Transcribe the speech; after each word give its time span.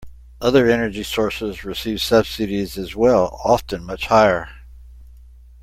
Other 0.41 0.67
energy 0.67 1.03
sources 1.03 1.63
receive 1.63 2.01
subsidies 2.01 2.75
as 2.75 2.95
well, 2.95 3.39
often 3.43 3.83
much 3.83 4.07
higher. 4.07 4.49